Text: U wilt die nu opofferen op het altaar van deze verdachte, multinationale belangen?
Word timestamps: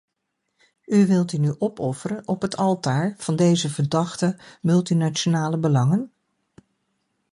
U 0.85 1.07
wilt 1.07 1.29
die 1.29 1.39
nu 1.39 1.55
opofferen 1.59 2.27
op 2.27 2.41
het 2.41 2.57
altaar 2.57 3.15
van 3.17 3.35
deze 3.35 3.69
verdachte, 3.69 4.35
multinationale 4.61 5.57
belangen? 5.57 6.11